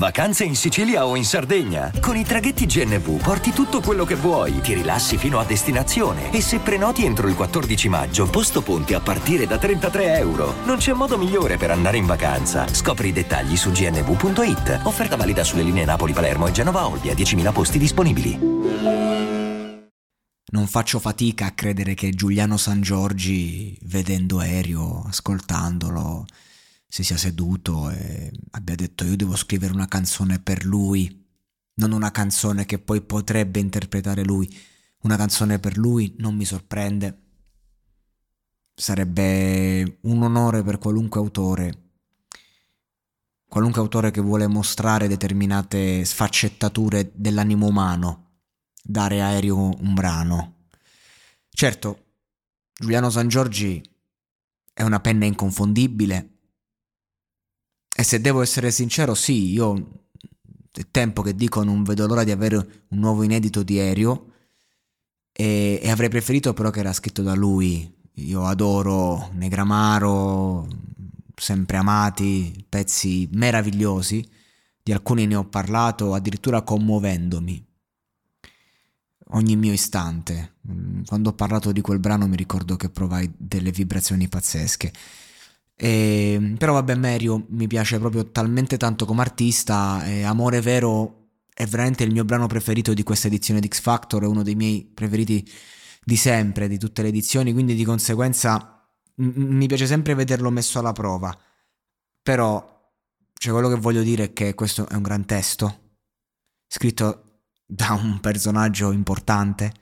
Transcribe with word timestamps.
Vacanze 0.00 0.44
in 0.44 0.56
Sicilia 0.56 1.04
o 1.04 1.14
in 1.14 1.26
Sardegna? 1.26 1.92
Con 2.00 2.16
i 2.16 2.24
traghetti 2.24 2.64
GNV 2.64 3.20
porti 3.20 3.50
tutto 3.50 3.82
quello 3.82 4.06
che 4.06 4.14
vuoi, 4.14 4.62
ti 4.62 4.72
rilassi 4.72 5.18
fino 5.18 5.38
a 5.38 5.44
destinazione 5.44 6.32
e 6.32 6.40
se 6.40 6.58
prenoti 6.58 7.04
entro 7.04 7.28
il 7.28 7.34
14 7.34 7.90
maggio, 7.90 8.26
posto 8.30 8.62
ponti 8.62 8.94
a 8.94 9.00
partire 9.00 9.46
da 9.46 9.58
33 9.58 10.16
euro. 10.16 10.54
Non 10.64 10.78
c'è 10.78 10.94
modo 10.94 11.18
migliore 11.18 11.58
per 11.58 11.70
andare 11.70 11.98
in 11.98 12.06
vacanza. 12.06 12.66
Scopri 12.66 13.08
i 13.08 13.12
dettagli 13.12 13.58
su 13.58 13.72
gnv.it. 13.72 14.80
Offerta 14.84 15.16
valida 15.16 15.44
sulle 15.44 15.64
linee 15.64 15.84
Napoli-Palermo 15.84 16.46
e 16.46 16.52
Genova-Olbia, 16.52 17.12
10.000 17.12 17.52
posti 17.52 17.78
disponibili. 17.78 18.38
Non 20.52 20.66
faccio 20.66 20.98
fatica 20.98 21.44
a 21.44 21.50
credere 21.50 21.92
che 21.92 22.08
Giuliano 22.08 22.56
San 22.56 22.80
Giorgi, 22.80 23.78
vedendo 23.82 24.38
Aereo, 24.38 25.04
ascoltandolo, 25.06 26.24
si 26.92 27.04
sia 27.04 27.16
seduto 27.16 27.88
e 27.90 28.32
abbia 28.50 28.69
detto 28.80 29.04
io 29.04 29.16
devo 29.16 29.36
scrivere 29.36 29.74
una 29.74 29.88
canzone 29.88 30.38
per 30.38 30.64
lui, 30.64 31.26
non 31.74 31.92
una 31.92 32.10
canzone 32.10 32.64
che 32.64 32.78
poi 32.78 33.02
potrebbe 33.02 33.60
interpretare 33.60 34.24
lui, 34.24 34.48
una 35.02 35.16
canzone 35.16 35.58
per 35.58 35.76
lui 35.76 36.14
non 36.18 36.34
mi 36.34 36.44
sorprende. 36.44 37.18
Sarebbe 38.74 39.98
un 40.02 40.22
onore 40.22 40.62
per 40.62 40.78
qualunque 40.78 41.20
autore, 41.20 41.90
qualunque 43.46 43.82
autore 43.82 44.10
che 44.10 44.22
vuole 44.22 44.46
mostrare 44.46 45.08
determinate 45.08 46.04
sfaccettature 46.04 47.12
dell'animo 47.14 47.66
umano, 47.66 48.38
dare 48.82 49.20
aereo 49.20 49.78
un 49.78 49.92
brano. 49.92 50.68
Certo, 51.50 52.04
Giuliano 52.72 53.10
San 53.10 53.28
Giorgi 53.28 53.82
è 54.72 54.82
una 54.82 55.00
penna 55.00 55.26
inconfondibile, 55.26 56.39
e 58.00 58.02
se 58.02 58.18
devo 58.18 58.40
essere 58.40 58.70
sincero, 58.70 59.14
sì, 59.14 59.50
io 59.52 60.06
è 60.72 60.86
tempo 60.90 61.20
che 61.20 61.34
dico 61.34 61.62
non 61.62 61.82
vedo 61.82 62.06
l'ora 62.06 62.24
di 62.24 62.30
avere 62.30 62.56
un 62.88 62.98
nuovo 62.98 63.22
inedito 63.22 63.62
di 63.62 63.78
Aereo 63.78 64.32
e, 65.30 65.78
e 65.82 65.90
avrei 65.90 66.08
preferito 66.08 66.54
però 66.54 66.70
che 66.70 66.80
era 66.80 66.94
scritto 66.94 67.20
da 67.20 67.34
lui. 67.34 67.94
Io 68.14 68.46
adoro 68.46 69.28
Negramaro, 69.34 70.66
sempre 71.36 71.76
amati, 71.76 72.64
pezzi 72.66 73.28
meravigliosi, 73.32 74.26
di 74.82 74.92
alcuni 74.92 75.26
ne 75.26 75.34
ho 75.34 75.44
parlato 75.44 76.14
addirittura 76.14 76.62
commuovendomi. 76.62 77.66
Ogni 79.32 79.56
mio 79.56 79.72
istante. 79.72 80.54
Quando 81.04 81.28
ho 81.28 81.34
parlato 81.34 81.70
di 81.70 81.82
quel 81.82 81.98
brano 81.98 82.26
mi 82.26 82.36
ricordo 82.36 82.76
che 82.76 82.88
provai 82.88 83.30
delle 83.36 83.70
vibrazioni 83.70 84.26
pazzesche. 84.26 84.90
E, 85.82 86.32
ehm, 86.34 86.56
però 86.56 86.74
vabbè, 86.74 86.94
Mario 86.94 87.46
mi 87.48 87.66
piace 87.66 87.98
proprio 87.98 88.30
talmente 88.30 88.76
tanto 88.76 89.06
come 89.06 89.22
artista. 89.22 90.04
E 90.04 90.22
Amore 90.22 90.60
Vero 90.60 91.28
è 91.54 91.66
veramente 91.66 92.04
il 92.04 92.12
mio 92.12 92.24
brano 92.24 92.46
preferito 92.46 92.92
di 92.92 93.02
questa 93.02 93.28
edizione 93.28 93.60
di 93.60 93.68
X 93.68 93.80
Factor, 93.80 94.22
è 94.22 94.26
uno 94.26 94.42
dei 94.42 94.54
miei 94.54 94.84
preferiti 94.84 95.48
di 96.04 96.16
sempre, 96.16 96.68
di 96.68 96.78
tutte 96.78 97.02
le 97.02 97.08
edizioni, 97.08 97.52
quindi 97.52 97.74
di 97.74 97.84
conseguenza 97.84 98.86
m- 99.16 99.54
mi 99.56 99.66
piace 99.66 99.86
sempre 99.86 100.14
vederlo 100.14 100.50
messo 100.50 100.78
alla 100.78 100.92
prova. 100.92 101.36
Però, 102.22 102.92
cioè, 103.34 103.52
quello 103.52 103.68
che 103.68 103.76
voglio 103.76 104.02
dire 104.02 104.24
è 104.24 104.32
che 104.34 104.54
questo 104.54 104.86
è 104.88 104.94
un 104.94 105.02
gran 105.02 105.24
testo, 105.24 105.96
scritto 106.66 107.24
da 107.64 107.92
un 107.92 108.20
personaggio 108.20 108.92
importante 108.92 109.72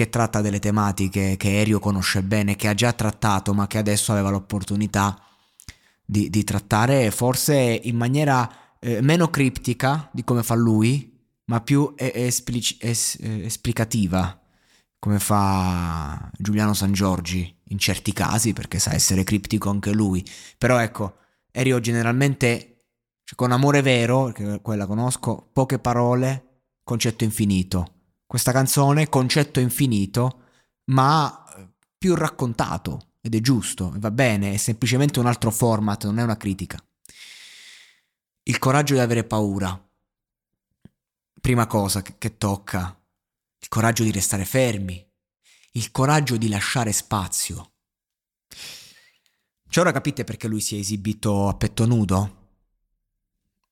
che 0.00 0.08
tratta 0.08 0.40
delle 0.40 0.60
tematiche 0.60 1.36
che 1.36 1.60
Erio 1.60 1.78
conosce 1.78 2.22
bene, 2.22 2.56
che 2.56 2.68
ha 2.68 2.74
già 2.74 2.90
trattato, 2.94 3.52
ma 3.52 3.66
che 3.66 3.76
adesso 3.76 4.12
aveva 4.12 4.30
l'opportunità 4.30 5.22
di, 6.02 6.30
di 6.30 6.42
trattare, 6.42 7.10
forse 7.10 7.54
in 7.82 7.96
maniera 7.96 8.78
eh, 8.78 9.02
meno 9.02 9.28
criptica 9.28 10.08
di 10.10 10.24
come 10.24 10.42
fa 10.42 10.54
lui, 10.54 11.20
ma 11.44 11.60
più 11.60 11.92
esplic- 11.96 12.82
es- 12.82 13.18
esplicativa, 13.20 14.40
come 14.98 15.18
fa 15.18 16.30
Giuliano 16.38 16.72
San 16.72 16.92
Giorgi 16.92 17.54
in 17.64 17.78
certi 17.78 18.14
casi, 18.14 18.54
perché 18.54 18.78
sa 18.78 18.94
essere 18.94 19.22
criptico 19.22 19.68
anche 19.68 19.92
lui. 19.92 20.24
Però 20.56 20.78
ecco, 20.78 21.16
Erio 21.50 21.78
generalmente, 21.78 22.86
cioè 23.22 23.36
con 23.36 23.52
amore 23.52 23.82
vero, 23.82 24.32
che 24.32 24.60
quella 24.62 24.86
conosco, 24.86 25.50
poche 25.52 25.78
parole, 25.78 26.62
concetto 26.84 27.22
infinito 27.22 27.99
questa 28.30 28.52
canzone, 28.52 29.08
concetto 29.08 29.58
infinito, 29.58 30.42
ma 30.92 31.44
più 31.98 32.14
raccontato 32.14 33.14
ed 33.20 33.34
è 33.34 33.40
giusto, 33.40 33.92
va 33.96 34.12
bene, 34.12 34.54
è 34.54 34.56
semplicemente 34.56 35.18
un 35.18 35.26
altro 35.26 35.50
format, 35.50 36.04
non 36.04 36.20
è 36.20 36.22
una 36.22 36.36
critica. 36.36 36.80
Il 38.44 38.60
coraggio 38.60 38.94
di 38.94 39.00
avere 39.00 39.24
paura. 39.24 39.76
Prima 41.40 41.66
cosa 41.66 42.02
che, 42.02 42.18
che 42.18 42.38
tocca, 42.38 42.96
il 43.58 43.68
coraggio 43.68 44.04
di 44.04 44.12
restare 44.12 44.44
fermi, 44.44 45.04
il 45.72 45.90
coraggio 45.90 46.36
di 46.36 46.48
lasciare 46.48 46.92
spazio. 46.92 47.72
Cioè 49.68 49.82
ora 49.82 49.92
capite 49.92 50.22
perché 50.22 50.46
lui 50.46 50.60
si 50.60 50.76
è 50.76 50.78
esibito 50.78 51.48
a 51.48 51.56
petto 51.56 51.84
nudo? 51.84 52.52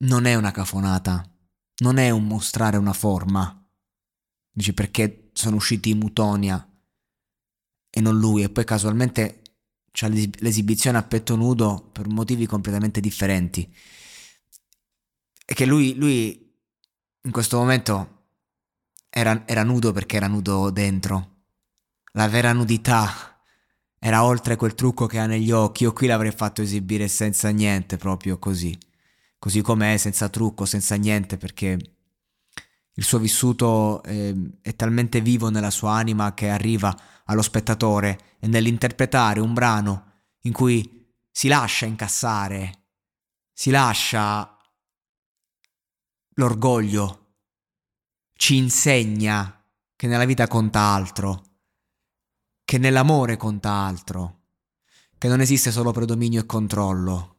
Non 0.00 0.26
è 0.26 0.34
una 0.34 0.50
cafonata, 0.50 1.26
non 1.78 1.96
è 1.96 2.10
un 2.10 2.26
mostrare 2.26 2.76
una 2.76 2.92
forma, 2.92 3.56
Dice 4.52 4.74
perché 4.74 5.30
sono 5.32 5.56
usciti 5.56 5.90
i 5.90 5.94
Mutonia 5.94 6.68
e 7.88 8.00
non 8.00 8.18
lui 8.18 8.42
e 8.42 8.50
poi 8.50 8.64
casualmente 8.64 9.42
c'ha 9.90 10.08
l'esibizione 10.08 10.98
a 10.98 11.02
petto 11.02 11.36
nudo 11.36 11.88
per 11.92 12.08
motivi 12.08 12.46
completamente 12.46 13.00
differenti. 13.00 13.70
E 15.44 15.54
che 15.54 15.66
lui, 15.66 15.94
lui 15.94 16.54
in 17.22 17.30
questo 17.30 17.58
momento 17.58 18.24
era, 19.08 19.46
era 19.46 19.62
nudo 19.62 19.92
perché 19.92 20.16
era 20.16 20.26
nudo 20.26 20.70
dentro. 20.70 21.44
La 22.12 22.28
vera 22.28 22.52
nudità 22.52 23.40
era 23.98 24.24
oltre 24.24 24.56
quel 24.56 24.74
trucco 24.74 25.06
che 25.06 25.18
ha 25.18 25.26
negli 25.26 25.50
occhi. 25.50 25.84
Io 25.84 25.92
qui 25.92 26.06
l'avrei 26.06 26.32
fatto 26.32 26.62
esibire 26.62 27.08
senza 27.08 27.50
niente, 27.50 27.96
proprio 27.96 28.38
così. 28.38 28.76
Così 29.38 29.60
com'è, 29.60 29.96
senza 29.96 30.28
trucco, 30.28 30.64
senza 30.64 30.94
niente, 30.96 31.36
perché 31.36 31.78
il 32.94 33.04
suo 33.04 33.18
vissuto 33.18 34.02
eh, 34.02 34.34
è 34.60 34.74
talmente 34.76 35.20
vivo 35.20 35.48
nella 35.48 35.70
sua 35.70 35.92
anima 35.92 36.34
che 36.34 36.50
arriva 36.50 36.94
allo 37.24 37.42
spettatore 37.42 38.36
e 38.38 38.46
nell'interpretare 38.46 39.40
un 39.40 39.54
brano 39.54 40.10
in 40.42 40.52
cui 40.52 41.10
si 41.30 41.48
lascia 41.48 41.86
incassare, 41.86 42.88
si 43.52 43.70
lascia 43.70 44.56
l'orgoglio, 46.34 47.36
ci 48.34 48.56
insegna 48.56 49.64
che 49.96 50.06
nella 50.06 50.24
vita 50.24 50.46
conta 50.46 50.80
altro, 50.80 51.42
che 52.64 52.76
nell'amore 52.76 53.36
conta 53.36 53.70
altro, 53.70 54.40
che 55.16 55.28
non 55.28 55.40
esiste 55.40 55.70
solo 55.70 55.92
predominio 55.92 56.40
e 56.40 56.46
controllo 56.46 57.38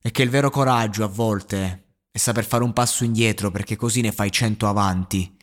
e 0.00 0.10
che 0.10 0.22
il 0.22 0.30
vero 0.30 0.50
coraggio 0.50 1.04
a 1.04 1.08
volte 1.08 1.87
e 2.10 2.18
saper 2.18 2.44
fare 2.44 2.64
un 2.64 2.72
passo 2.72 3.04
indietro 3.04 3.50
perché 3.50 3.76
così 3.76 4.00
ne 4.00 4.12
fai 4.12 4.30
cento 4.30 4.66
avanti. 4.66 5.36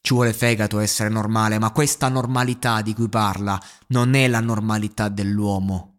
Ci 0.00 0.12
vuole 0.12 0.34
fegato 0.34 0.80
essere 0.80 1.08
normale, 1.08 1.58
ma 1.58 1.70
questa 1.70 2.08
normalità 2.08 2.82
di 2.82 2.92
cui 2.92 3.08
parla 3.08 3.58
non 3.88 4.14
è 4.14 4.28
la 4.28 4.40
normalità 4.40 5.08
dell'uomo. 5.08 5.92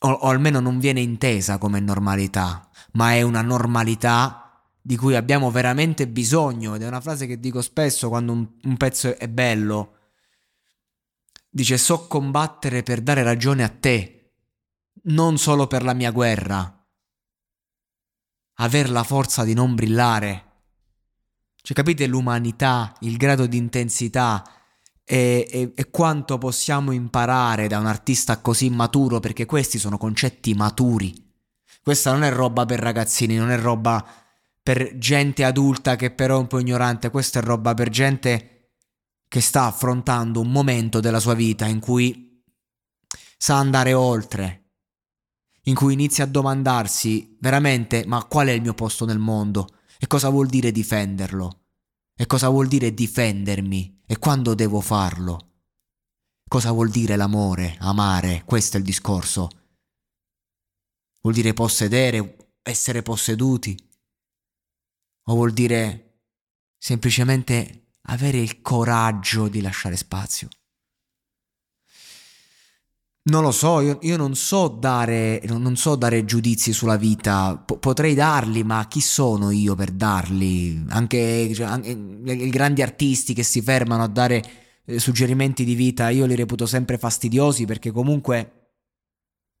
O, 0.00 0.10
o 0.10 0.28
almeno 0.28 0.60
non 0.60 0.78
viene 0.78 1.00
intesa 1.00 1.58
come 1.58 1.80
normalità, 1.80 2.68
ma 2.92 3.14
è 3.14 3.22
una 3.22 3.42
normalità 3.42 4.62
di 4.82 4.96
cui 4.96 5.14
abbiamo 5.14 5.50
veramente 5.50 6.06
bisogno 6.06 6.74
ed 6.74 6.82
è 6.82 6.86
una 6.86 7.00
frase 7.00 7.26
che 7.26 7.38
dico 7.38 7.62
spesso 7.62 8.08
quando 8.08 8.32
un, 8.32 8.46
un 8.62 8.76
pezzo 8.76 9.16
è 9.16 9.28
bello. 9.28 9.96
Dice 11.48 11.78
so 11.78 12.06
combattere 12.06 12.82
per 12.82 13.00
dare 13.00 13.22
ragione 13.22 13.62
a 13.62 13.68
te, 13.68 14.32
non 15.04 15.38
solo 15.38 15.66
per 15.66 15.82
la 15.82 15.94
mia 15.94 16.10
guerra 16.10 16.79
aver 18.62 18.90
la 18.90 19.04
forza 19.04 19.44
di 19.44 19.54
non 19.54 19.74
brillare. 19.74 20.44
Cioè, 21.62 21.76
capite 21.76 22.06
l'umanità, 22.06 22.94
il 23.00 23.16
grado 23.16 23.46
di 23.46 23.56
intensità 23.56 24.48
e, 25.04 25.46
e, 25.50 25.72
e, 25.74 25.90
quanto 25.90 26.38
possiamo 26.38 26.92
imparare 26.92 27.68
da 27.68 27.78
un 27.78 27.86
artista 27.86 28.40
così 28.40 28.70
maturo, 28.70 29.20
perché 29.20 29.44
questi 29.44 29.78
sono 29.78 29.98
concetti 29.98 30.54
maturi. 30.54 31.28
Questa 31.82 32.12
non 32.12 32.22
è 32.22 32.30
roba 32.30 32.64
per 32.64 32.80
ragazzini, 32.80 33.36
non 33.36 33.50
è 33.50 33.58
roba 33.58 34.04
per 34.62 34.96
gente 34.98 35.44
adulta 35.44 35.96
che 35.96 36.10
però 36.10 36.36
è 36.36 36.40
un 36.40 36.46
po' 36.46 36.58
ignorante, 36.58 37.10
questa 37.10 37.40
è 37.40 37.42
roba 37.42 37.74
per 37.74 37.88
gente 37.88 38.72
che 39.26 39.40
sta 39.40 39.64
affrontando 39.64 40.40
un 40.40 40.50
momento 40.50 41.00
della 41.00 41.20
sua 41.20 41.34
vita 41.34 41.66
in 41.66 41.80
cui 41.80 42.42
sa 43.36 43.56
andare 43.56 43.94
oltre, 43.94 44.69
in 45.64 45.74
cui 45.74 45.92
inizia 45.92 46.24
a 46.24 46.28
domandarsi 46.28 47.36
veramente 47.40 48.04
ma 48.06 48.24
qual 48.24 48.48
è 48.48 48.52
il 48.52 48.62
mio 48.62 48.74
posto 48.74 49.04
nel 49.04 49.18
mondo 49.18 49.68
e 49.98 50.06
cosa 50.06 50.28
vuol 50.30 50.48
dire 50.48 50.72
difenderlo 50.72 51.60
e 52.20 52.26
cosa 52.26 52.48
vuol 52.48 52.68
dire 52.68 52.92
difendermi 52.92 54.02
e 54.06 54.18
quando 54.18 54.54
devo 54.54 54.80
farlo. 54.80 55.48
Cosa 56.46 56.70
vuol 56.72 56.90
dire 56.90 57.16
l'amore, 57.16 57.76
amare? 57.78 58.42
Questo 58.44 58.76
è 58.76 58.80
il 58.80 58.84
discorso. 58.84 59.48
Vuol 61.22 61.34
dire 61.34 61.52
possedere, 61.52 62.36
essere 62.62 63.02
posseduti? 63.02 63.74
O 65.28 65.34
vuol 65.34 65.52
dire 65.52 66.24
semplicemente 66.76 67.92
avere 68.02 68.38
il 68.38 68.60
coraggio 68.60 69.48
di 69.48 69.60
lasciare 69.60 69.96
spazio? 69.96 70.48
Non 73.30 73.44
lo 73.44 73.52
so, 73.52 73.80
io, 73.80 73.98
io 74.02 74.16
non, 74.16 74.34
so 74.34 74.66
dare, 74.66 75.40
non 75.46 75.76
so 75.76 75.94
dare 75.94 76.24
giudizi 76.24 76.72
sulla 76.72 76.96
vita, 76.96 77.56
P- 77.56 77.78
potrei 77.78 78.14
darli, 78.14 78.64
ma 78.64 78.84
chi 78.88 79.00
sono 79.00 79.52
io 79.52 79.76
per 79.76 79.92
darli? 79.92 80.84
Anche, 80.88 81.54
cioè, 81.54 81.66
anche 81.66 81.90
i 81.90 82.50
grandi 82.50 82.82
artisti 82.82 83.32
che 83.32 83.44
si 83.44 83.62
fermano 83.62 84.02
a 84.02 84.08
dare 84.08 84.42
eh, 84.84 84.98
suggerimenti 84.98 85.62
di 85.62 85.74
vita 85.74 86.08
io 86.08 86.26
li 86.26 86.34
reputo 86.34 86.66
sempre 86.66 86.98
fastidiosi 86.98 87.66
perché 87.66 87.92
comunque 87.92 88.72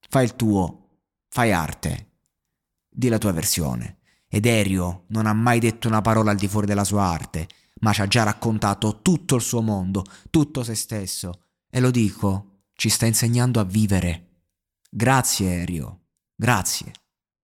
fai 0.08 0.24
il 0.24 0.34
tuo, 0.34 0.88
fai 1.28 1.52
arte, 1.52 2.08
di 2.88 3.08
la 3.08 3.18
tua 3.18 3.30
versione. 3.30 3.98
Ed 4.26 4.46
Erio 4.46 5.04
non 5.10 5.26
ha 5.26 5.32
mai 5.32 5.60
detto 5.60 5.86
una 5.86 6.00
parola 6.00 6.32
al 6.32 6.36
di 6.36 6.48
fuori 6.48 6.66
della 6.66 6.82
sua 6.82 7.04
arte, 7.04 7.46
ma 7.82 7.92
ci 7.92 8.00
ha 8.00 8.08
già 8.08 8.24
raccontato 8.24 8.98
tutto 9.00 9.36
il 9.36 9.42
suo 9.42 9.62
mondo, 9.62 10.04
tutto 10.28 10.64
se 10.64 10.74
stesso. 10.74 11.42
E 11.70 11.78
lo 11.78 11.92
dico, 11.92 12.49
ci 12.80 12.88
sta 12.88 13.04
insegnando 13.04 13.60
a 13.60 13.64
vivere. 13.64 14.46
Grazie 14.90 15.60
Erio, 15.60 16.06
grazie. 16.34 16.99